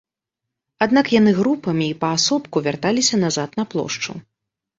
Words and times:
Аднак 0.85 1.11
яны 1.19 1.31
групамі 1.39 1.85
і 1.89 1.97
паасобку 2.05 2.65
вярталіся 2.69 3.21
назад 3.27 3.49
на 3.61 3.69
плошчу. 3.77 4.11